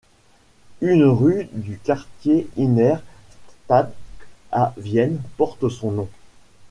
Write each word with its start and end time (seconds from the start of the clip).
Une 0.81 1.03
rue 1.05 1.47
du 1.51 1.77
quartier 1.77 2.47
Innere 2.57 3.03
Stadt 3.65 3.93
à 4.51 4.73
Vienne 4.75 5.21
porte 5.37 5.69
son 5.69 5.91
nom. 5.91 6.09